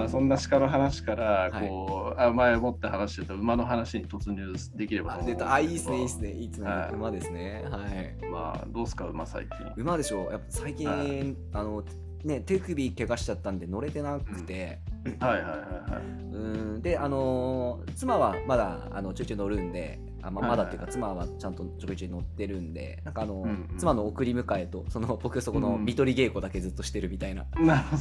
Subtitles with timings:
[0.00, 6.32] まあそんな鹿の話からこう、はい、あ前もって話してた馬の話に突入できればと思うんあいいですねいいですね。
[6.32, 7.64] いいですね、はい、馬ですね。
[7.70, 8.26] はい。
[8.30, 9.72] まあどうすか馬最近。
[9.76, 10.32] 馬でしょう。
[10.32, 11.84] やっぱ最近、はい、あの
[12.24, 16.02] ね手首怪我しちゃったんで乗れてなくて、うん、はいはいはいはい。
[16.02, 16.82] うん。
[16.82, 27.46] であのー、妻はまだあのちょいちょい乗るんであままだっていうか妻はちゃんとちょいちょい乗ってるんでなんかあの、うんうん、妻の送り迎えとその僕そこの見取り稽古だけずっとしてるみたいな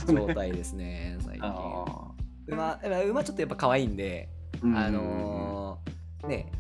[0.08, 1.54] 状態ですね、最近。
[2.48, 4.30] 馬馬ちょっとやっぱ可愛いんで、
[4.62, 6.52] あのー、ね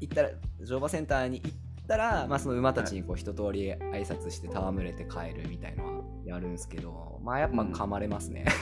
[0.00, 0.30] 行ったら
[0.62, 1.52] 乗馬センターに行っ
[1.88, 8.44] たら、まあ、その馬たちにこう一通り挨拶して戯れて帰るみたいのはやるんですけどまあやっぱ噛まれますね、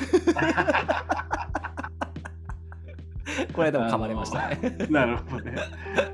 [3.52, 4.86] これでも噛まれましたね。
[4.91, 5.56] なるほどね。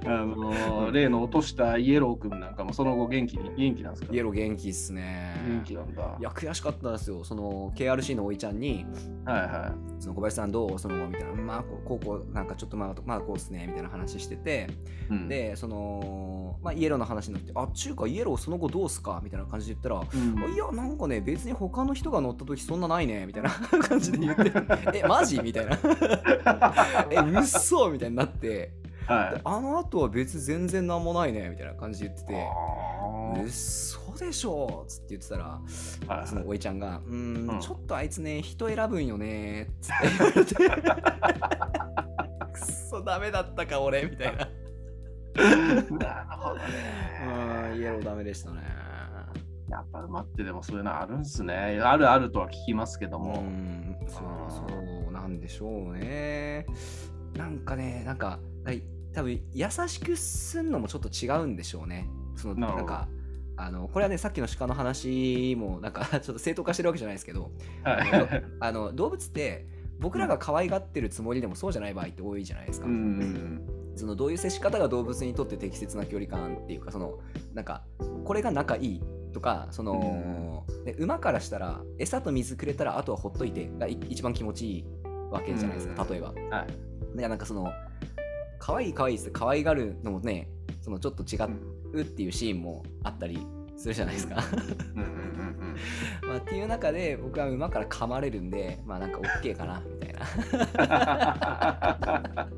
[0.08, 5.36] あの例の落としたイエロー君なんかもその後元気に元気なんですかイエロー元気っすね。
[5.46, 6.16] 元気なんだ。
[6.18, 7.24] いや悔しかったですよ。
[7.24, 8.86] その KRC のおいちゃんに、
[9.24, 10.02] はいはい。
[10.02, 10.78] その小林さんどう？
[10.78, 14.68] その後みたいな、まあこうこうなんかちょっとまあまあこうっすねみたいな話してて、
[15.10, 19.20] うん、でそのまあイエローの話になって、あ中華イエローその後どうすか？
[19.22, 24.52] みたいな感じで言ったら、うん、いやなんかね別に他の人が乗った時そんなないねみたいな感じで言って、
[24.94, 25.40] えマジ？
[25.42, 25.78] みたいな。
[27.11, 28.72] えうっそみたいになって、
[29.09, 32.47] はい、あの後は別全然なんもないねみたいな感じで言ってて
[33.42, 35.61] 「うっそでしょ」っつって言ってたら、
[36.06, 40.89] はい、そのおいちゃんが「うんうんちょっとあいつね人選ぶんよね」っつって言われて
[42.53, 44.48] くっそダメだったか俺みたいな。
[45.39, 46.62] なるほどね。
[47.73, 48.62] うんイエローダメでしたね。
[49.69, 51.55] やっぱ馬ってでもそういうのあるんすね。
[51.83, 53.41] あるあるとは聞きますけども。
[53.41, 54.64] うんそうそ
[55.09, 56.67] うなんでしょうね。
[57.36, 58.41] なんかねなんか
[59.19, 62.08] 多分優しくすんのもちょっと違うんでしょうね。
[62.36, 63.08] そのなんか
[63.56, 67.50] あのこれはねさっきの鹿の話もなんかちょっと正当化してるわけじゃないですけど、
[67.83, 69.66] はい、あの動物って
[69.98, 72.86] 僕らが可愛がってるつもりでもそうじゃない場合って多いじゃないですか。
[73.96, 77.18] そのどういう接し方が動物にとって適切な距離感っていうかその
[77.55, 77.83] なんか
[78.24, 79.02] これが仲いい
[79.33, 84.85] とかその、で馬からしたら餌と水くれたらあとはほっといてが一番気持ちいい
[85.33, 86.29] わけじゃないですか、例えば。
[86.29, 86.67] は
[87.17, 87.73] い、なんかその
[88.58, 90.48] 可愛い可愛いって可愛がるのもね
[90.80, 91.39] そのちょっと違
[91.92, 93.46] うっていうシーンもあったり
[93.77, 94.42] するじゃないですか。
[96.27, 100.18] まあ、っていう中で僕は馬から噛まれるんでまあなんか OK かなみたいな。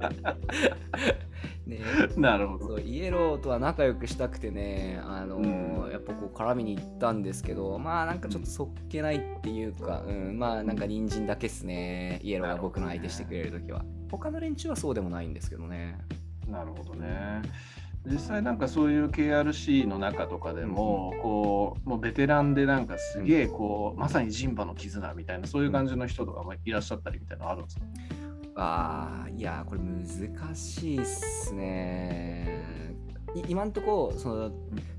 [1.66, 1.80] ね、
[2.16, 2.68] なるほど。
[2.68, 12.18] そうイエローとは仲良くしたくてねあのーうん、やっぱこう絡みに行ったんですけどまあなんかちょっとそっけないっていうか、うん、まあなんか人参だけっすね。
[12.22, 15.98] イエローが僕の相手してくれる時は、ね、他の連中はそうでもないんですけどね。
[16.48, 17.42] なるほどね。
[18.06, 27.82] 実際なんかそういう KRC の中とかでも、うん、こうもうベテランでなんかすげえこう、うん、まさに人馬の絆みたいなそういう感じの人とかもいらっしゃったりみたいなのあるんですか、
[28.56, 32.64] あいやこれ難しいっすね。
[33.48, 34.52] 今んとこその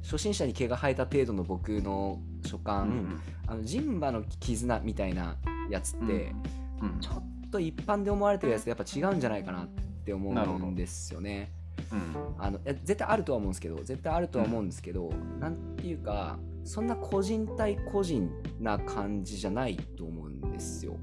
[0.03, 5.35] 初心者に毛が生えた程度の僕の所感、うん、あの人馬の絆みたいな
[5.69, 6.33] やつって、
[6.81, 9.67] うん、ちょっと一般で思われてるやつとやっぱ違うんじゃないかなっ
[10.05, 11.51] て思うんですよね。
[11.91, 20.97] うん、あの絶対あるとは思うんですけど絶対あるとは思うんですけど、うん、なんていうかそんな個人対個人な感じじゃないと思うんですよ。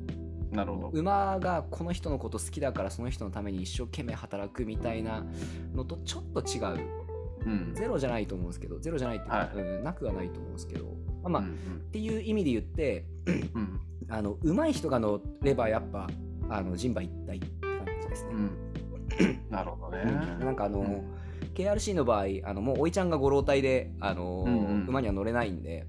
[0.50, 0.88] なるほど。
[0.94, 5.26] 馬がこの人のこと好きだからその人のために一生懸命働くみたいな
[5.74, 6.88] のとちょっと違う、
[7.44, 10.96] うん、ゼロじゃないと思うんですけどゼロじゃないってはい、うん、なくはないと思うんですけど。
[11.22, 11.56] まあまあ、うんうん、っ
[11.90, 16.08] ていう意味で言って、うん、あの上手い人が乗ればやっぱ
[16.48, 18.30] あの人馬一体って感じですね。
[18.32, 18.50] うん。
[19.50, 20.04] なるほどね。
[20.40, 21.02] なんかあの、うん、
[21.54, 25.86] KRC の場合あのもうおいちゃんがご老体であの、うんうん、馬には乗れないんで、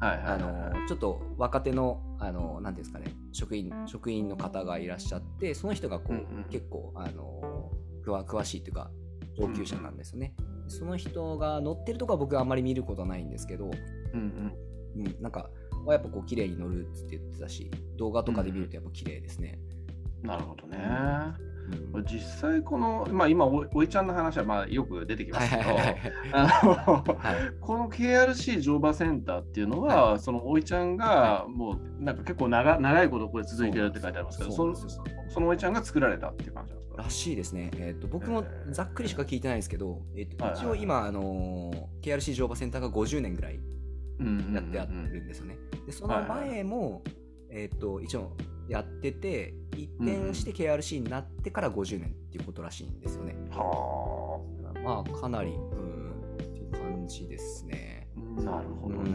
[0.00, 7.70] はいはい、あのちょっと若手のあのなんていうんですかね職員職員の方がいらっしゃってその人がこう、うんうん、結構あの
[8.04, 8.90] 詳しいというか
[9.38, 10.34] 上級者なんですね。
[10.38, 10.64] うん。
[10.64, 13.70] うん、その人が乗ってるとこは僕はあんまり見ることはないんですけど、
[14.12, 14.20] うん
[14.96, 15.04] うん。
[15.04, 15.50] うん、なんか
[15.88, 19.58] やっぱこう綺麗に乗るって言ってたし動画とかで見るとやっぱ綺麗ですね。
[19.70, 19.71] うん、
[20.22, 20.78] なるほどね。
[22.10, 25.62] 実際この、まあ、今おおいちゃんの話はまあよく出てきますけど
[27.60, 34.74] この KRC 乗馬センターっていうのは、はい、そのおいちゃんがもうなんか結構長長いことこれ続いてるって書いてありますけどそ
[35.28, 37.02] そのおいちゃんが作られたっていう感じなんですか？
[37.04, 43.60] らしいですね、えーと、僕もざっくりしか聞いてないんですけど、えーと、一応今、あのー、KRC 乗馬センターが50年ぐらい
[44.52, 45.56] やってあるんですよね。
[45.86, 47.02] でその前も、
[47.50, 48.36] えーと一応
[48.72, 53.36] やってて一転して KRC になってから50年っていうことらしいんですよね。
[53.50, 54.40] は
[54.74, 54.78] あ。
[54.80, 58.08] まあかなりうんって感じですね。
[58.36, 59.10] なるほどね。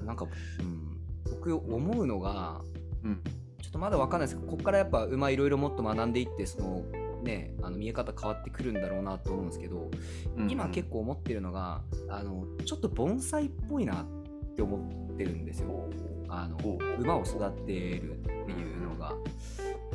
[0.00, 0.26] うん、なんか、
[0.60, 0.98] うん、
[1.30, 2.60] 僕思うのが、
[3.02, 3.22] うん、
[3.62, 6.84] ちょっとまだ分かんないですけどここからやっぱ馬いろいろもっと学んでいってその
[7.22, 9.90] ねあの見え方変わってくるんだろうなと思うんですけど、
[10.36, 14.76] うんうん今結構思ってるのがあのちょっと盆栽っぽいなって思
[15.12, 15.88] ってるんですよ。
[16.34, 19.14] あの馬を育てるっていうのが。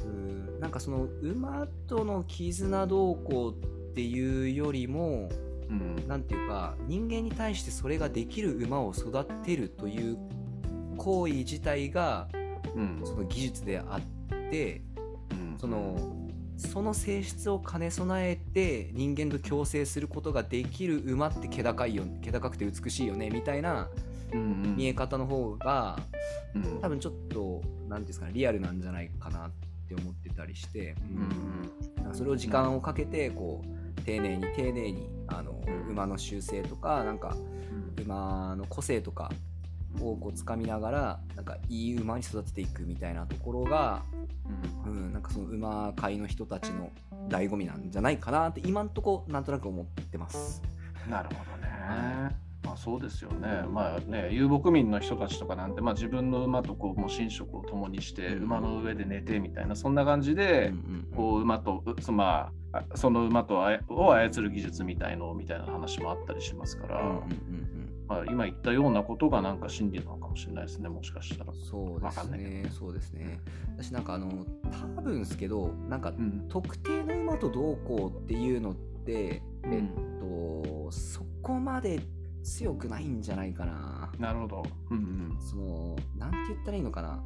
[0.06, 5.30] うんなんかその馬との絆どうこうっていうよりも
[5.70, 6.08] うん。
[6.08, 10.18] なんていうか人間に対してそれができる馬を育てるという
[10.98, 12.28] 行為自体が
[12.76, 13.02] うん。
[13.04, 14.82] その技術であって
[15.32, 15.58] うん。
[15.60, 23.88] そのその性質を兼ね備えて人間と共生することができる馬って気高いよ気高くて美しいよねみたいな
[24.34, 25.98] 見え方の方が
[26.56, 26.82] うん。
[26.82, 29.52] 多分ちょっと何ていうんですかねリアルなんじゃないかなっ
[29.88, 35.88] て思ってたりして、うんうんそれを時間をかけてこう丁寧に丁寧にあのうん。
[35.90, 37.36] 馬の習性とかなんか
[38.04, 39.32] 馬の個性とか
[40.00, 44.04] をこう掴みながらなんかいい馬に育てていくみたいなところが、
[44.86, 46.92] うん、なんかその馬界の人たちの
[47.30, 50.62] 醍醐味なんじゃないかなって今んとこなんとなく思ってます。
[51.10, 52.47] なるほどね。
[52.68, 53.64] まあそうですよね。
[53.70, 71.54] まあね、遊牧民の人たちとかなんて、まあ自分の馬とこうもう寝食を共にして、うん馬の上で寝てみたいな、そんな感じで、うんこう馬と、うそまあ、あその馬とあやを操る技術みたいのみたいな話もあったりしますから、うんうんうんうんまあ、今言ったようなことがなんか真理なのかもしれないですね、もしかしたら。
[71.54, 73.40] そうですね、そうですね。
[73.78, 74.30] 私なんかあの
[74.96, 76.46] 多分ですけどなんかうん。
[76.50, 78.76] 特定の馬とどうこうっていうのっ
[79.06, 79.84] て、うんえっ
[80.20, 82.00] とそこまで
[82.48, 84.12] 強くないんじゃないかな。
[84.18, 84.64] なるほど。
[84.90, 87.22] うんそのなんて言ったらいいのかな。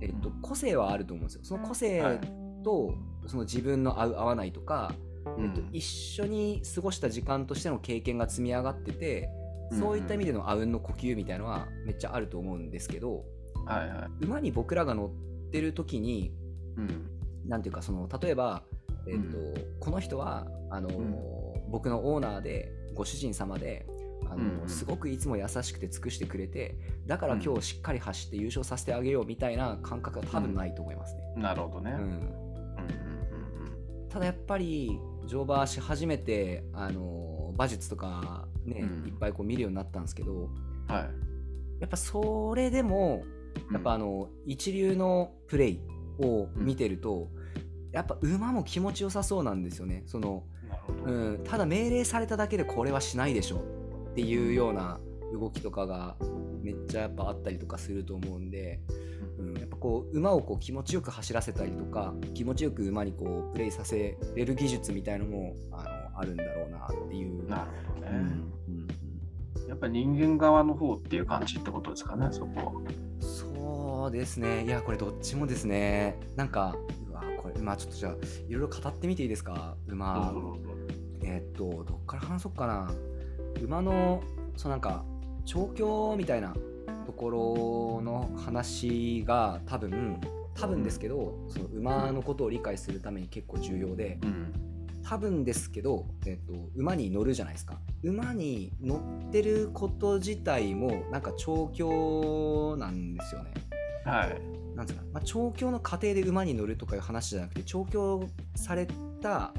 [0.00, 1.40] えっとうん個性はあると思うんですよ。
[1.44, 2.20] その個性はい
[2.62, 2.94] と、
[3.26, 4.94] その自分の合う合わないとか、
[5.36, 5.44] うん。
[5.44, 9.28] えっと、一緒に過ごした時間としての経験が積み上がってて、
[9.78, 13.24] そういった意味でのあうんの呼吸みたいのはめっちゃあると思うんですけど
[13.64, 14.24] はいはい。
[14.24, 16.32] 馬に僕らが乗ってる時に
[16.76, 17.48] うん。
[17.48, 18.62] なんていうかその例えば、
[19.08, 23.86] えっとうこの人はあの、ん僕のオーナーでご主人様で
[24.32, 26.76] あの、うんうんすごくいつも優しくて尽くしてくれて
[27.06, 31.22] だから今日しっかり走って優勝させてあげようみたいな感覚は多分ないと思いますね。
[31.36, 31.90] なるほどね。
[31.92, 32.42] うんうんうん
[34.08, 40.86] ただやっぱり乗馬し始めてあの馬術とかね、うんいっぱいこう見るようになったんですけどうんうん。
[40.86, 41.04] はい。
[41.80, 43.24] やっぱそれでも
[43.72, 45.80] やっぱあの、一流のプレイ
[46.20, 47.28] を見てると、
[47.90, 50.44] やっぱ馬も気持ちよさそうなんですよねその。
[51.04, 53.62] うん、ただ命令されただけでこれはしないでしょ
[54.12, 55.00] っていうような
[55.32, 56.16] 動きとかが
[56.62, 58.80] めっちゃやっぱあったりとかすると思うんで、
[59.38, 67.48] うん、やっぱこう馬をこう気持ちよく走らせたりとか気持ちよく馬にこうプレイさせれる技術みたいのもあのあるんだろうなっていう。
[67.48, 68.08] なるほどね。
[68.12, 68.52] うんうん
[69.68, 72.82] やっぱ人間側の方っていう感じってことですかね、そこ。
[73.20, 74.64] そうですね。
[74.66, 76.18] いや、これどっちもですね。
[76.36, 76.76] なんか、
[77.08, 78.12] うわ、これ、まあちょっとじゃあ、
[78.48, 79.76] いろいろ語ってみていいですか？
[79.86, 80.34] 馬。
[81.22, 82.92] えーっと、どっから話そうかな。
[83.60, 84.22] 馬の、
[84.56, 85.04] そうなんか、
[85.44, 86.54] 調教みたいな
[87.06, 87.30] とこ
[87.98, 90.20] ろの話が多分、
[90.54, 94.52] 多分ですけど、その馬のことを理解するために結構重要で、うん。
[95.04, 103.52] 多分ですけど、えっと、馬に乗るじゃないですか馬に乗ってること自体もなんか調教なんですよね
[104.04, 104.76] はい。
[104.76, 108.86] なんですか、まあ、調教の過程で馬に乗るとかいう話じゃなくて調教され
[109.20, 109.52] た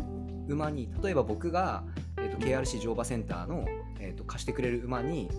[0.48, 1.84] 馬に例えば僕が、
[2.24, 3.66] えっと KRC 乗馬センターの、
[4.00, 5.30] えっと貸してくれる馬に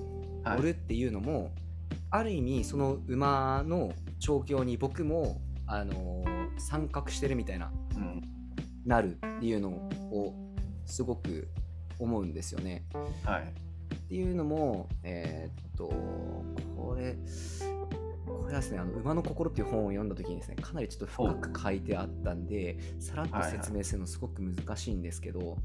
[0.44, 1.50] はい乗るっていうのも、
[2.10, 8.22] ある意味その馬の調教に僕も、あのー参画してるみたいなうん。
[8.86, 10.34] なるっていうのを
[10.84, 11.48] すごく
[11.98, 12.84] 思うんですよね。
[13.24, 13.42] はい。
[13.42, 15.88] っていうのも、えーっと、
[16.76, 17.16] これ、
[18.44, 25.56] これはですね、あの馬の心っていう本を読んだ時にですね、かなりちょっと深く書いてあったんで、さらっと説明するのすごく難しいんですけど、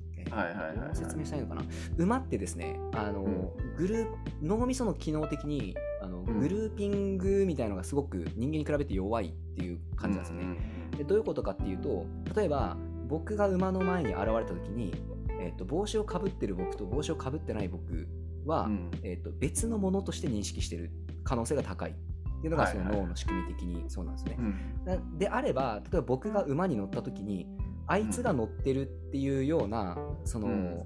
[0.93, 1.63] 説明したいのかな？
[1.97, 3.75] 馬ってですね、あの、うん。
[3.75, 6.39] グループ脳みその機能的にあの、うん。
[6.39, 10.57] グルーピングみたいなのがすごく人間に比べて弱いっていう感じなんですよね。
[10.97, 12.77] でどういうことかっていうと例えば
[13.09, 14.93] 僕が馬の前に現れた時に、
[15.41, 18.07] えっと帽子をかぶってる僕と帽子をかぶってない僕
[18.45, 18.89] は、うん。
[19.03, 20.91] えっと別のものとして認識してる
[21.25, 21.95] 可能性が高い
[22.39, 24.35] っていうのがそのはいはい脳の仕組み的にそうなんですね。
[24.39, 24.55] うん。
[24.85, 27.47] なであれば例えば僕が馬に乗った時に
[27.87, 30.85] あいつが乗ってるっていうようなその、うん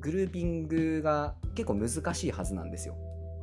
[0.00, 2.96] グルーピングが結構難しいはずなんですよ。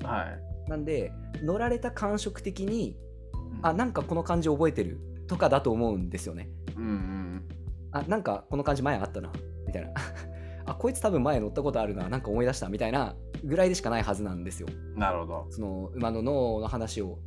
[0.03, 0.69] はい。
[0.71, 1.11] なんで
[1.43, 2.97] 乗られた感触的に
[3.33, 6.49] うんあなんかこの感じ覚えてるとかだと思うんですよね。
[6.75, 7.43] うんうん。
[7.91, 9.31] あなんかこの感じ前あったな
[9.67, 9.91] みたいな
[10.65, 15.47] あこいつ多分前乗ったことあるななんか思い出したみたいなぐらいでしかないはずなんですよなるほど。
[15.49, 17.19] その馬の脳の話を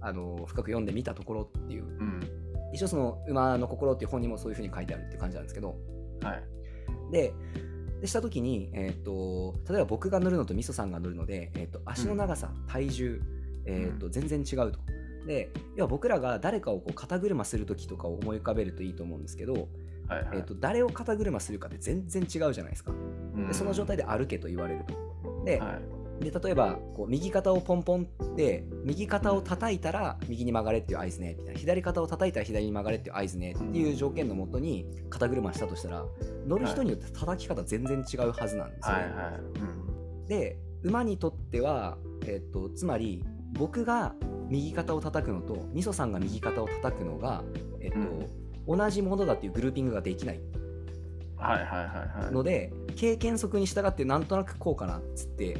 [0.00, 2.20] あの深く読んでみたところっていううん。
[2.72, 5.76] 一応その馬の心っていう本にもそういうふうに書いてあるって感じなんですけど、
[6.22, 7.12] はい。
[7.12, 7.32] で、
[8.00, 13.22] でした時に、えー、と例えば僕が乗るのとみそさんが乗るので、えー、と足の長さ、体重、
[13.64, 14.78] えーと全然違うと。
[15.26, 19.62] で要は僕らが誰かをこう肩車する時とかを思い浮かべるといいと思うんですけど、はい
[20.12, 22.92] はいえー、と誰を肩車するかって全然違うじゃないですか。
[23.46, 25.44] でその状態で歩けと言われると。
[25.44, 36.04] で,、はいで例えばこう右肩をポンポンって右肩を叩いたら右に曲がれっていう合図ねみたいな左肩を叩いたら左に曲がれっていう合図ねっていう条件のもとに肩車したとしたら
[36.46, 39.02] 乗る人によって叩き方全然違うはずなんですよね。
[39.04, 39.34] はいはい。
[39.34, 39.88] うん
[40.28, 44.14] で馬にとっては、えっとつまり僕が
[44.48, 47.42] 右肩を叩くのとみそさんが右肩を叩くのが、
[47.80, 47.96] えっと
[48.76, 50.40] 同じものだっていうグルーピングができない
[51.36, 51.84] はいはいは
[52.20, 52.32] いはい。
[52.32, 55.56] ので経験則に従ってなんとなくこうかなっつって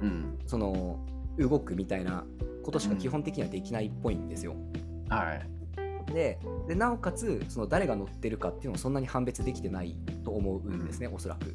[0.00, 0.38] うん。
[0.46, 0.98] その
[1.38, 2.24] 動くみたいな
[2.62, 4.54] ことしか基本的にはできないっぽいんですよ。
[5.08, 6.12] はい。
[6.12, 11.54] ででなおかつその誰が乗ってるかっていうのをそんなに判別できてないと思うんですね、おそらく。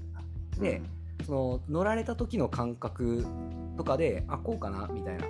[0.60, 0.81] で
[1.25, 3.25] その乗られた時の感覚
[3.77, 5.25] とかであこうかなみたいな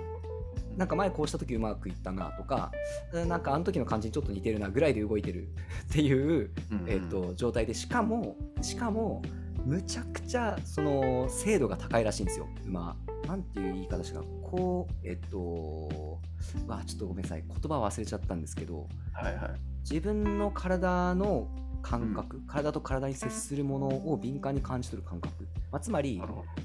[0.76, 2.72] なんか前こうした時うまくいったなとか
[3.12, 5.48] うんなんかあの時の感じにちょっと似てるなぐらいで動いてる
[5.90, 9.22] っていう、うんえー、と状態でしかもしかも
[9.64, 16.18] むちゃくちゃその精度が高いらしいんですよ馬なんていう言い方したかなこうえっ、と
[16.66, 19.70] わちょっとごめんなさい言葉忘れちゃったんですけどはいはい。
[19.88, 21.48] 自分の体の
[21.82, 26.20] 感覚、体と体に接するものを敏感に感じ取る感覚、まあ、つまり。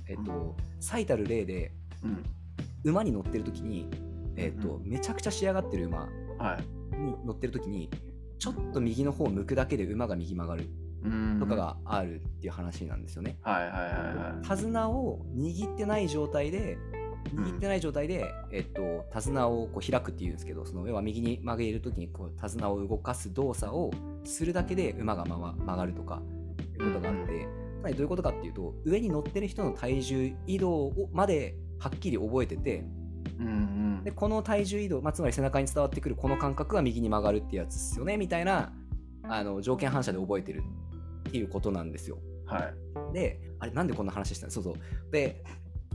[0.08, 1.72] えっと、最たる例で
[2.04, 2.24] うん。
[2.84, 3.90] 馬に乗ってる時に、
[4.36, 6.60] えっとうめちゃくちゃ仕上がってる馬は
[6.94, 6.98] い。
[6.98, 7.90] に乗ってる時に
[8.38, 10.85] ちょっと右の方を向くだけで馬が右曲がるうん
[11.40, 11.56] とか。
[11.56, 13.38] があるっていう話なんですよね。
[13.42, 14.48] はいはいはいはい。
[14.48, 16.78] 手綱を握ってない状態で
[17.34, 23.92] 握ってない状態で、えっと、手綱をこう開くっていうんですけどその要は右に曲げる時にこう手綱を動かす動作を
[24.24, 26.22] するだけで馬が曲曲がるとか
[26.80, 27.48] いうことがあって、
[27.80, 32.84] つまりどういうことかっていうと上に乗ってる人の体重移動をまではっきり覚えてて
[33.40, 38.72] うんうんでこの体重移動、まあ、つまり背中に伝わってくるこの感覚が右に曲がるってやつですよねみたいな
[39.30, 40.64] あの条件反射で覚えてる
[41.28, 42.18] っていうことなんですよ。
[42.46, 42.72] は
[43.12, 43.14] い。
[43.14, 44.52] であれなんでこんな話したの？
[44.52, 44.76] そうそう
[45.12, 45.44] で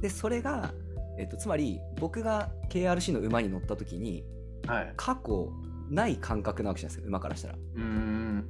[0.00, 0.72] でそれが、
[1.18, 4.24] えっと、つまり僕が KRC の馬に乗った時に
[4.66, 4.92] はい。
[4.96, 5.52] 過去
[5.90, 8.46] ない感覚なわけじゃないですか馬からしたらうん。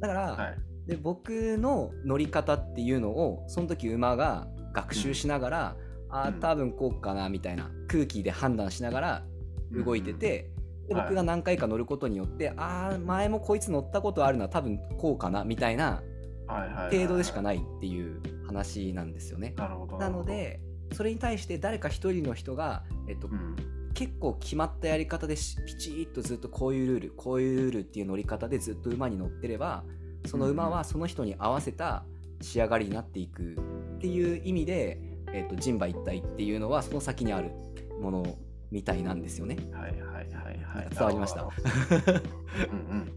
[0.00, 0.58] だから、はい。
[0.86, 5.76] で僕の乗り方っていうのをその時馬が学習しながら、
[6.10, 9.24] あうんー多分こうかなみたいな空気で判断しながら
[9.72, 10.50] 動いてて、
[10.88, 16.02] ではい僕が何回か乗ることによって、ああ前もこいつ乗ったことあるのは多分こうかなみたいな
[16.46, 16.96] はいはいはい。
[16.96, 19.54] 程度でしかないっていう話なんですよね。
[19.98, 20.60] なの、で
[20.92, 23.56] それに対して誰か一人の人が、えっとうん。
[23.94, 29.84] 結構決まったやり方でしピチッとずっとこういうルールこういうルールっていう乗り方でずっと馬に乗ってれば
[30.26, 32.04] その馬はその人に合わせた
[32.40, 33.54] 仕上がりになっていく
[33.96, 34.98] っていう意味で、
[35.32, 37.52] えっと人馬一体っていうのはその先にある
[38.00, 38.36] もの
[38.72, 39.56] みたいなんですよね。
[39.72, 40.13] はいはい
[40.44, 40.88] はいはい。
[40.90, 43.12] 伝わりましたなるほどうんうん。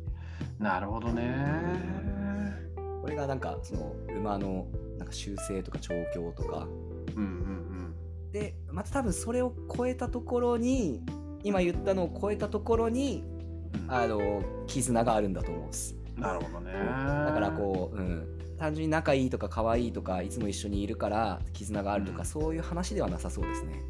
[0.60, 1.24] なるほどね。
[3.02, 4.68] これがなんかその馬の
[4.98, 6.68] なんか習性とか調教とか
[7.16, 7.96] うんうん
[8.32, 11.02] でまた多分それを超えたところに
[11.44, 13.24] 今言ったのを超えたところに
[13.86, 13.92] うん。
[13.94, 15.96] あの絆があるんだと思うんです。
[16.18, 16.74] なるほどね。
[16.74, 23.82] だからこう、うん、単純に仲いいとか可愛いとかいつも一緒にいるから絆があるとか、うんそういう話ではなさそうですね。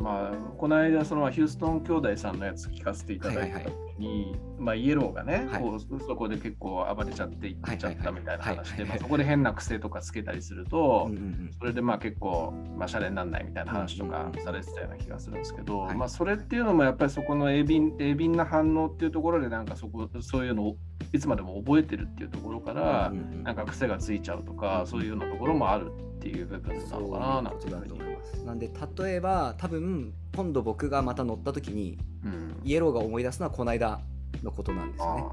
[0.00, 5.62] まあ、この間、そのヒューストン兄弟さんのやつ聞かせていただいた時に、まあ、イエローがね、はい。
[5.62, 11.10] こうそこで結構暴れちゃっていっちゃったみたいな話で、そこで変な癖とかつけたりすると、
[11.58, 15.96] それでまあ結構、まあ、シャレにならないみたいな話とかされてたような気がするんですけど、はい。
[15.96, 20.76] まあそれっていうのもやっぱりそこの鋭敏鋭敏な反応っていうところでなんかそこそういうのを
[21.12, 28.44] いつまでも覚えてるっていうところから、なんか癖がついちゃうとか、そういうようなところもあるっていう部分なのかななんていうふうにます。
[28.44, 34.00] なんで例えば多分今度僕がまた乗った時にうんイエローが思い出すのはこの間
[34.42, 35.24] のことなんですよね。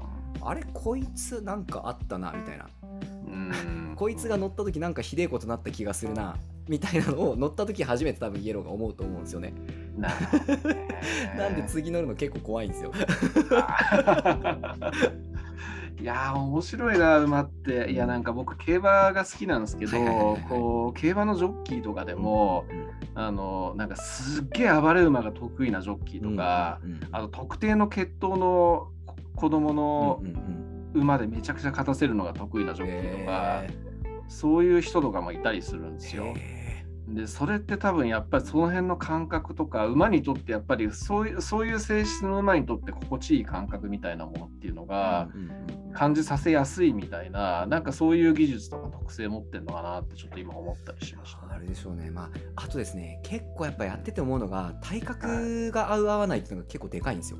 [0.42, 2.68] ああれこいつなんかあったなみたいな。
[3.96, 6.36] こいつが乗った時なんかひでえことなった気がするな
[6.68, 9.52] みたいなのを乗った時初めて多分イエローが思うと思うんですよね。
[9.96, 10.14] なね
[11.36, 12.92] なんで次乗るの結構怖いんですよ。
[16.00, 17.90] いやー面白いな馬って。
[17.90, 22.64] いやなんか僕競馬が好きなんですけどこう競馬のジョッキーとかでも、
[23.14, 28.88] あのなんかすっげえ暴れ馬が得意なジョッキーとか、あと特定の血統の
[29.34, 30.22] 子供の
[30.94, 33.70] 馬でめちゃくちゃ勝たせるのが得意なジョッキーとか、へ
[34.28, 36.34] そういう人とかもいたりするんですよ。
[37.12, 45.28] へでそれって多分やっぱりその辺の感覚とか馬にとってやっぱりそういうそういう性質の馬にとって心地いい感覚みたいなものっていうのが
[45.94, 51.48] 感じさせやすいみたいななんかそういう技術とか特性持ってるのかなってちょっと今思ったりしましたね。
[51.58, 52.10] あれでしょうね。
[52.10, 57.38] まあ、あとですね、結構やっぱやってて思うのが、体格が合う合わないっていうのが結構でかいんですよ。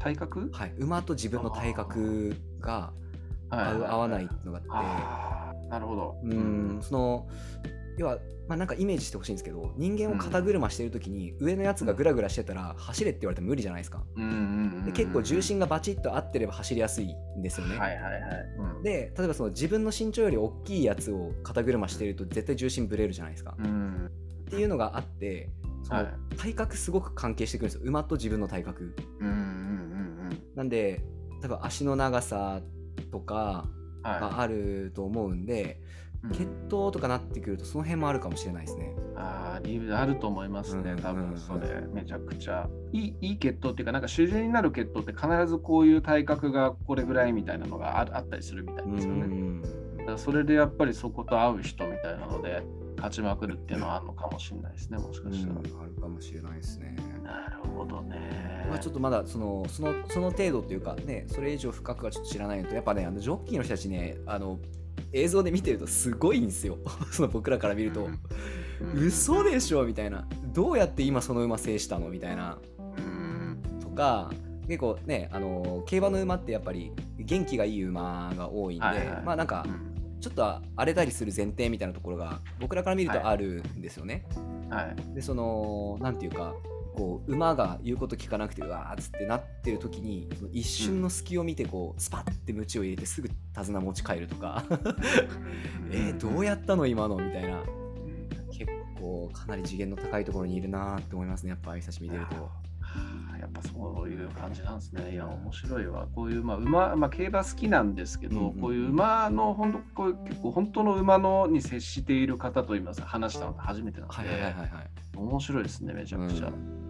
[0.00, 0.50] 体格？
[0.52, 0.74] はい。
[0.78, 2.92] 馬と自分の体格が
[3.48, 6.16] 合う合わないっていうのがあって、なるほど。
[6.24, 7.28] うーん、その、
[7.96, 14.04] 要は、まあ、なんかイメージしてほしいんですけど、人間を肩車してるときに、上のやつがグラグラしてたら、走れって言われても無理じゃないですか。
[14.84, 17.78] で結構重心がバチッと合ってれば走りやすいんですよね。
[17.78, 18.22] はいはいはい。
[18.76, 23.56] うんで例えばその自分の身長より大きいやつを肩車してると絶対重心ぶれるじゃないですか。
[23.58, 24.10] うん
[24.42, 25.50] っていうのがあって
[25.84, 28.94] そのはい体格すごく関係してくるんですよ馬と自分の体格。
[29.20, 31.02] うんうんうんなんで
[31.40, 32.60] 多分足の長さ
[33.10, 33.66] とか
[34.02, 36.03] があると思うんで、い。
[36.32, 38.94] 血統とかなってくるとその辺もあるかもしれないですね。
[39.16, 42.68] ああ、理由あると思いますね、うん多うん分それ、めちゃくちゃ。
[42.92, 49.26] いいいい血統っていうか、なんか主流になる血統って必ずこういう体格がこれぐらいみたいなのがああったりするみたいですよね。
[49.26, 49.68] んだ
[50.06, 52.62] からそれでやっぱりそこと合う人みたいなので、
[52.96, 55.60] 勝ちまくるっていうのはあるのかもしれないですね、もしかしたら。
[55.82, 56.96] あるかもしれないですね。
[57.22, 58.66] なるほどね。
[58.68, 64.58] まあ、ちょっとまだそのそのその程度っていうかねそれ以上深くはちょっと知らないのとやっぱねあのジョッキーの人たちねあの
[65.12, 66.78] 映像で見てるとすごいんですよ。
[67.12, 69.06] その僕らから見ると、うん。
[69.06, 70.26] 嘘でしょみたいな。
[70.52, 72.58] どうやって今その馬制したのみたいな。
[72.78, 73.80] うん。
[73.80, 74.30] とか
[74.66, 79.22] 結構ねあの競馬の馬ってやっぱり元気がいい馬が多いんで、はいはい。
[79.24, 79.94] まあなんかうん。
[80.20, 84.24] ちょっと荒れたりする前提みたいなところが僕らから見るはいとあるんですよね。
[84.70, 85.14] はい。
[85.14, 86.54] でそのなんていうか
[86.94, 94.64] こう馬が言うこと聞かなくてうわーっつってなってる時に一瞬の隙を見てこうスパッて鞭を入れてすぐ手綱持ち帰るとか
[95.90, 97.62] えー、どうやったの今のみたいな
[98.50, 98.70] 結
[99.00, 102.36] 構かなり次元の高いところにいるなーって思いますねやっぱ挨拶見てると。
[102.36, 102.64] はあ
[103.40, 105.12] やっぱそういう感じなんですね。
[105.12, 106.06] いや、面白いわ。
[106.14, 114.70] こういう、まあ、馬、まあ、競馬好きなんですけど、うんうんうんこういう馬の、本当こういう結構、本当の馬のに接している方と今さ、話したのって初めてなんで、はいはいはいはいはい。
[115.14, 116.46] 面白いですね、めちゃくちゃ。
[116.46, 116.83] うん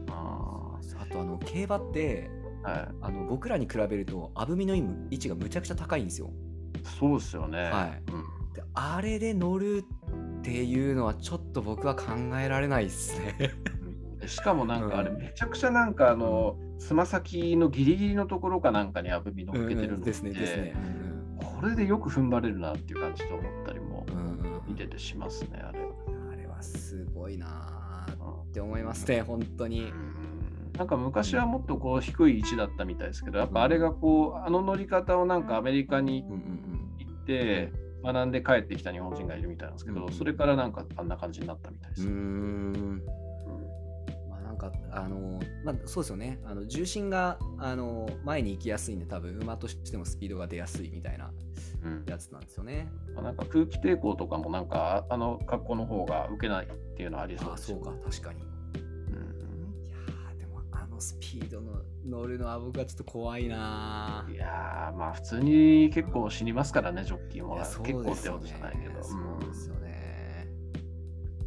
[0.99, 6.31] ああとあの競馬ってーはい、あの僕らに比べるとあぶみの位置がむちゃくちゃ高いんですよ。
[6.99, 7.65] そうですよね。
[7.65, 9.85] はいうんであれで乗る
[10.39, 13.53] っていうのはちょっと僕は考えられないですね。
[14.21, 20.75] でしかもなんかあれうんめちゃくちゃなんかあのつま先のギリギリのところかなんかにあぶみ乗っけてるのでですねですね。
[21.37, 25.81] これでよく踏ん張れるなっていう感じで思ったりもうんうんうん見ててしますねあれ。
[26.33, 29.93] あれはすごいなって思いますね本当に。
[30.77, 42.09] なんか昔はもっとこう低い位置だったみたいですけどやっぱあれがこうあの乗り方をなんかアメリカにうんうん行って学んで帰ってきた日本人がいるみたいなんですけどうんそれからなんかあんな感じになったみたいです。
[42.09, 42.73] うん。
[42.73, 43.03] うーん
[44.31, 51.31] まあなんかあのまあそうですよねあの重心があの前に行きやすいんで多分馬としてもスピードが出やすいみたいな
[51.85, 52.89] うんやつなんですよね。
[53.15, 58.54] まあなんか空気抵抗とかもなんかあの格好の方が受けないっていうのはありそうああですよそうか確かに。
[61.05, 67.57] スピードの乗るのは僕はちょっと怖いなーいやーまあ普通に結構死にますからね、ジョッキーも。
[67.57, 69.03] いやそう結構ってことじゃないけど。
[69.03, 70.49] そうですよね。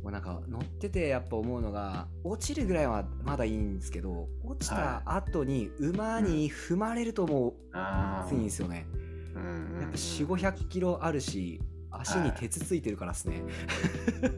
[0.03, 8.87] もうなんか乗っててやっぱ思うのが落ちるぐらいはまだいいんですけど落ちた後に馬に踏まれるともうあきついんですよね。
[9.35, 11.59] うんやっぱ4、500キロあるし
[11.91, 13.43] 足に鉄ついてるからですね。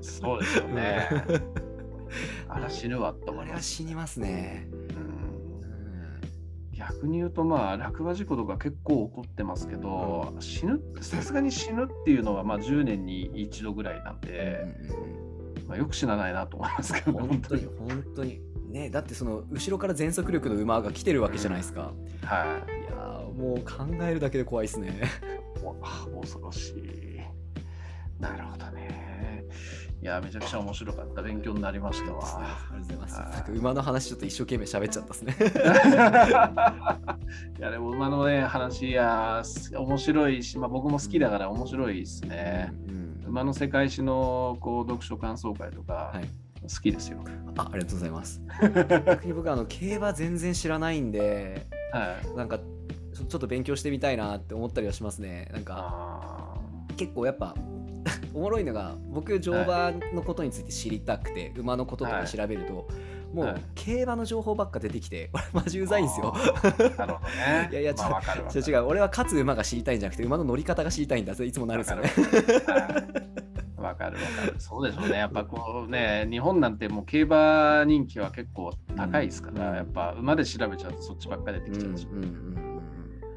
[0.02, 1.08] そうですよね。
[2.48, 3.70] あら死ぬわと思あれはいます。
[3.70, 4.68] 死にますね。
[4.72, 4.99] うんうん
[6.90, 14.66] 逆に言うとまあ落馬事故とか結構起こってますけど、死ぬさすがに死ぬっていうのはまあ10年に一度ぐらいなんで、
[15.68, 21.94] まあ、よく死なないなと思いますけど、うんうん本当に本当にねだってその後ろから全速力の馬が来てるわけじゃないですか。
[22.24, 25.02] はいやーもう考えるだけで怖いですね。
[26.22, 27.20] 恐ろしい。
[28.20, 29.09] なるほどね。
[30.02, 31.22] いや、めちゃくちゃ面白かった。
[31.22, 32.22] 勉強になりましたわ。
[32.24, 33.52] ありがとうございます。
[33.52, 35.36] 馬の話ちょっと一生懸命喋っちゃったですね。
[37.60, 42.74] いや、でも馬のね、話や、す面白いし、まあ、僕も好きだから面白いですね。
[42.88, 46.28] うん馬の世界史のこう読書感想会とかはい
[46.62, 47.24] 好きですよ。
[47.58, 48.42] あありがとうございます。
[49.06, 52.38] 逆に僕あの競馬全然知らないんで、はい。
[52.38, 55.50] なんかちょっと勉強してみたいなって思ったりはしますね。
[55.54, 56.60] なんかあ
[56.98, 57.56] 結構やっぱ
[58.34, 62.88] おもろいのが僕乗馬のことについて知りたくて、馬のこととか調べると、
[63.34, 66.34] もはいう競馬の情報ばっか出てきて、これマジうざいんですよ。
[66.34, 67.70] ーなるほどね。
[67.72, 72.10] いやいやまあ、わかるわかる違う違う俺は勝つ馬が知りたいんじゃなくて馬の乗り方が知りたいんだっていつもなるんですよね。
[73.78, 74.56] わわかるわかる。
[74.58, 75.18] そうでしょうね。
[75.18, 82.08] やっぱこうね、日本なんてもう競馬人気は結構高いですから、うん、やっぱ馬で調べちゃうとそっちばっかり出てきちゃうし。
[82.12, 82.82] うんうんうん、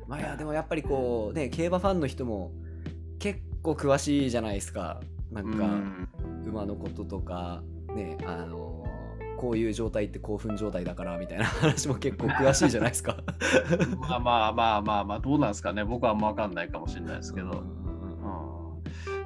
[0.09, 2.53] まあいや、でもやっぱりこうね、競馬ファンの人も
[3.19, 5.01] 結構詳しいじゃないですか。
[5.31, 5.67] なんか、
[6.47, 7.63] 馬のこととか、
[7.95, 8.85] ね、あの
[9.39, 13.17] こういう状態って興奮状態だからみたいな 話も結構詳しいじゃないですか。
[14.01, 15.85] まあまあまあまあまあどうなんですかね。
[15.85, 17.83] 僕はあんま分かんないかもしれないですけど、うん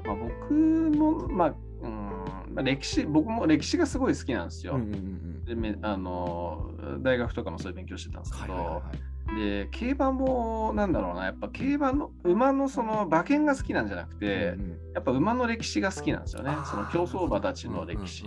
[0.04, 2.06] まあ、僕もまあ、うん。
[2.54, 6.70] まあ、歴史僕も歴史がすごい好きなんですよ、うんうんうん、であの
[7.02, 11.24] 大学とかもそういう勉強してたんですけど、はいはいはいで競馬もなんだろうな。
[11.24, 16.52] やっぱ競馬の馬のその馬券が好きなんじゃなくて、うんうん、やっぱ馬の歴史が好きなんですよね。
[16.64, 18.24] その競走馬たちの歴史、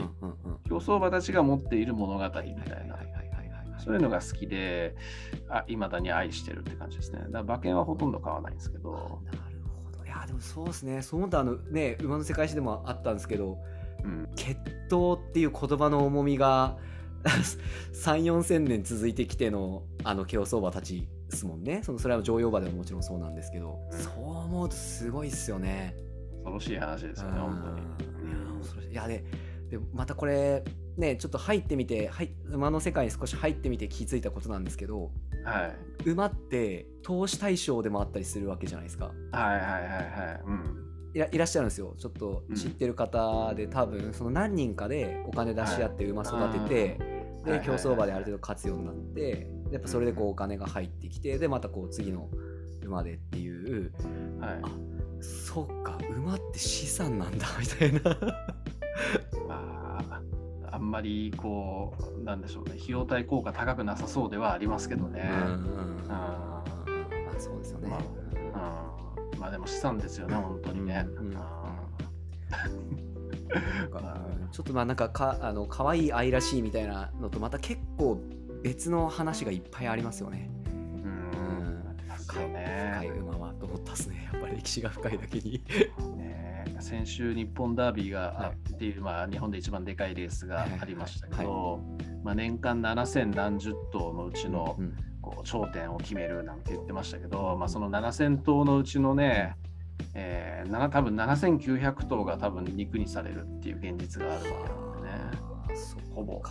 [0.67, 2.43] 競走馬たちが持っている物語みたい
[2.87, 2.99] な。
[3.79, 4.95] そういうのが好きで
[5.67, 7.19] いまだに愛してるって感じですね。
[7.19, 8.91] だから馬券はほとんど買わないんですけど。
[8.91, 8.99] な
[9.49, 10.05] るほど。
[10.05, 11.01] いやでもそうですね。
[11.01, 13.57] そう思ったあのね馬の世界史でもあったんですけど、
[14.03, 14.57] うん、血
[14.93, 16.77] 統っていう言葉の重みが
[17.23, 21.81] 34千年続いてきてのあの競走馬たちですもんね。
[21.83, 25.95] そのそれは常用馬でももちろんそうなんですけど、うん、そう思うとすごいっすよね。
[26.43, 28.91] 恐ろしい話ですよね本当に。
[28.91, 29.23] いやで
[29.69, 30.63] でまたこれ
[30.97, 35.11] ねちょっと入ってみてはい馬の世界に少し入ってみて気づいたことなんですけど、
[35.43, 35.73] は
[36.05, 39.05] い、馬って投資対象でもあったりするわけじゃないですか。
[39.05, 40.43] はいはいはいはい。
[40.47, 41.95] うんいらいらっしゃるんですよ。
[41.97, 46.97] ちょっと知ってる方で、うん、多分その何人かでお金出し合って馬育てて、
[47.43, 52.29] はい、で競走馬である程度勝つようになってやっぱそれでこうお金が入ってきてでまたこう次の
[52.83, 53.91] 馬でっていう、
[54.39, 54.69] はい、あ
[55.21, 58.01] そっか馬って資産なんだみたいな。
[59.47, 60.21] まあ
[60.71, 62.73] あんまりこうなんでしょうね。
[62.73, 65.29] 費用対効果高くなさそうではありますけどね。
[65.29, 65.53] うん
[66.05, 66.63] うん、あ
[67.37, 67.89] そうですよね。
[67.89, 68.18] まあ
[69.39, 71.07] まあでも資産ですよね、本当にね。
[74.51, 78.19] ちょっとまあなんかかあの可愛い愛らしいみたいなのとまた結構
[78.63, 80.49] 別の話がいっぱいありますよね。
[80.65, 81.83] うん、
[82.17, 82.95] 深いね。
[82.99, 84.29] 深い馬はと思ったっすね。
[84.33, 85.63] やっぱり歴史が深いだけに。
[86.17, 99.55] ね、先週日本ダービーがあっていう、はい、まあ日本で一番でかいレースがありましたけど、はいはい、まあ年間7000何十頭のうちの、うんうんこう頂点を決めるなんて言ってましたけど、まあ、その7000頭のうちのね、
[100.15, 105.49] えー、多分7900頭が多分肉にされるっていう現実があるわけなんでね。
[106.15, 106.41] ほぼ。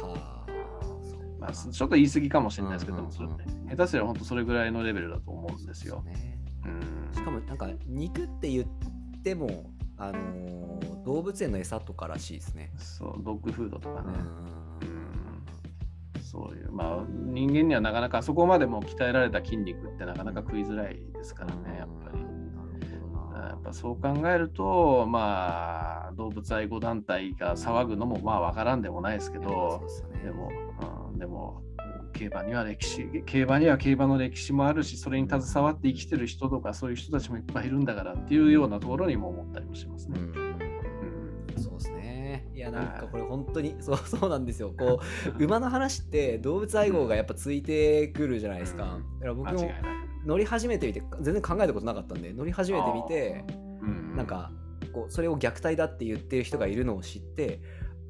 [1.40, 3.28] まあ、ちょっと言い過ぎかもしれないですけども、それ
[3.70, 6.02] 下手すれば本当それぐらいのレベルだと思うんですよ。
[6.02, 12.72] ね、うんしかもなんか肉って言っても、あのー、動物園の餌とからしいですね。
[12.76, 14.12] そう、ドッグフードとかね。
[14.42, 14.67] うん
[16.28, 22.18] そういう、まあ、人間にはなかなかそこまでも鍛えられた筋肉ってなかなか食いづらいですからね、やっぱり。
[23.38, 29.80] やっぱそう考えると、まあ、動物愛護団体が騒ぐのもまあ分からんでもないですけど、
[30.22, 30.50] でも、
[31.12, 31.62] うん、でも、
[32.12, 40.20] 競馬には歴史、競馬には競馬の歴史もあるし、それに携わって生きてる人とか、そういう人たちもいっぱいいるんだからっていうようなところにも思ったりもしますね。
[40.20, 40.47] うん
[42.58, 43.06] いやなんか。
[43.06, 44.74] これ本当にそう そうなんですよ。
[44.76, 45.00] こ
[45.38, 49.70] う 馬の話って動物愛護がやっぱついてくるじゃないですか、だから僕も
[50.26, 53.44] 乗り始めてみて全然考えたことなかったんで乗り始めてみて、
[54.16, 54.50] なんか
[54.92, 57.60] こうそれを虐待だって言ってる人がいるのを知って、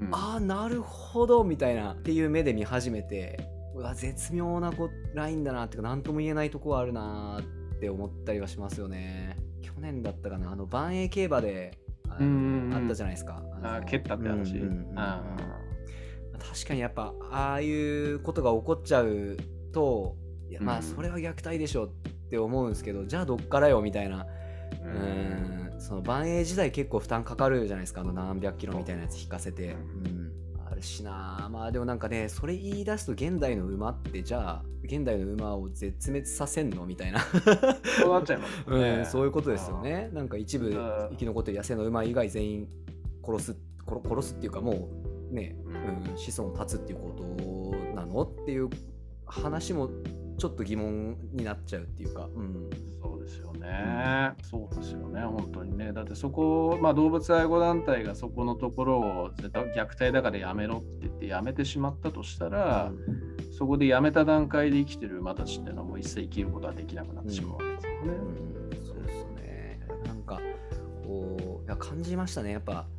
[0.00, 3.38] うん、ああなるほどみたいなっていう目で見始めて
[3.74, 9.36] うわ絶妙なこラインだなっていうか何とも言えないとこはあるなって思ったりはしますよね。
[9.60, 11.78] 去年だったかなあの万栄競馬で
[12.18, 13.42] あったじゃないですか。
[13.62, 14.54] あ蹴ったって話。
[14.54, 14.68] 確
[16.68, 19.36] かにやっぱああいうことが起こっちゃう
[19.72, 20.16] と
[20.48, 21.88] いやまあそれは虐待でしょっ
[22.30, 24.26] て思うんですけど、じゃあどっからよみたいな。
[24.82, 25.74] うん。
[25.78, 28.00] その万栄時代結構負担かかるじゃないですか。
[28.00, 29.78] あの何百キロみたいなやつ引かせて、うん、あ
[30.78, 31.48] るしな。
[31.52, 37.20] まあでもなんかねそれ言い出すと現代の馬ってじゃあ現代の馬を絶滅させんのみたいな。
[38.00, 40.10] そうなっちゃいます、ね、 うん、そういうことですよね。
[40.12, 42.68] なんか一部生き残ってる野生の馬以外全員
[43.24, 44.88] 殺す殺すっていうかも
[45.30, 45.56] うね、
[46.10, 48.68] うん、子孫を断つっていうことなのっていう
[49.26, 49.90] 話も
[50.38, 52.70] ちょっと疑問になっちゃうっていうか、うん、
[53.02, 55.20] そうですよね、うん、そうですよね。
[55.22, 55.92] 本当にね。
[55.92, 69.80] だってそこ、まあ、動物愛護団体がそこのところを虐待だからやめろって言ってやめてしまったとしたら、うん、そこでやめた段階で生きてる馬たちっていうのはもう一切生きることはできなくなってしまうわけですよね、うん、そうですね。
[70.04, 70.40] なんか
[71.04, 72.52] こういや感じましたね。
[72.52, 72.97] やっぱ、うん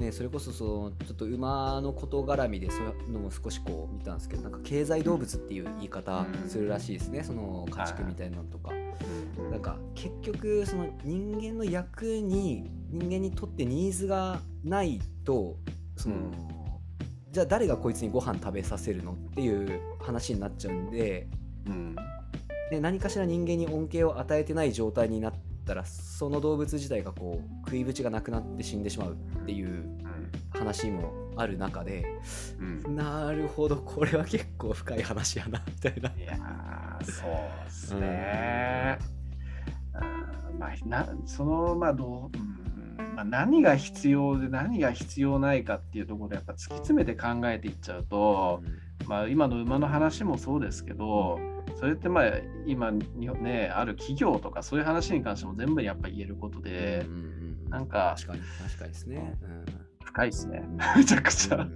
[0.00, 8.72] ねそれこそそのちょっと馬のこと絡みでそういうのも少しこう見たんですけどなんか経済動物っていう言い方するらしいですね、その家畜みたいなのとか。
[9.50, 15.56] なんか結局その人間の役に人間にとってニーズがないと
[15.96, 16.16] その、
[17.30, 21.28] じゃあ誰がこいつにご飯食べさせるのっていう話になっちゃうんで,、
[22.70, 25.34] で何かしら人間に恩恵を与えてない状態になっ
[25.70, 29.84] たらその動物自体がこう食いぶちがなくなって死んでしまうっていう
[30.50, 32.04] 話もある中で、
[32.58, 36.10] うん、なるほどこれは結構深い話やなみたいな。
[36.10, 38.98] いやそうですね。
[39.94, 48.60] うん、まあなそのまあどう、うんまあ、何が必要で何が必要ないかっていうところでやっぱ突き詰めて考えていっちゃうと、
[49.00, 51.38] うん、まあ、今の馬の話もそうですけど、
[51.76, 52.32] それってまあ
[52.66, 57.20] 今ねある企業とかそういう話に関しても全部やっぱ言えることで、うんうん
[57.64, 59.38] うん、なんか確かに確かにですね、
[60.04, 60.64] 深いですね。
[60.96, 61.66] めちゃくちゃ。